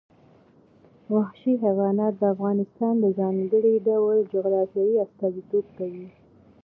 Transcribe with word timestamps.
وحشي 1.15 1.53
حیوانات 1.63 2.13
د 2.17 2.23
افغانستان 2.33 2.93
د 2.99 3.05
ځانګړي 3.19 3.73
ډول 3.87 4.17
جغرافیه 4.33 4.99
استازیتوب 5.05 5.65
کوي. 5.77 6.07